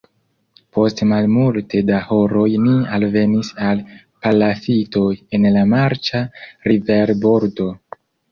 Post 0.75 1.01
malmulte 1.09 1.81
da 1.89 1.99
horoj 2.05 2.45
ni 2.63 2.73
alvenis 2.97 3.51
al 3.67 3.83
palafitoj 4.25 5.11
en 5.39 5.47
la 5.59 5.63
marĉa 5.77 6.23
riverbordo. 6.73 7.69